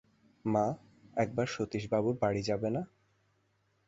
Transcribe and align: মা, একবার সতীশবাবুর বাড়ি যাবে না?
মা, 0.45 0.65
একবার 1.17 1.47
সতীশবাবুর 1.47 2.15
বাড়ি 2.21 2.41
যাবে 2.49 2.69
না? 2.69 2.81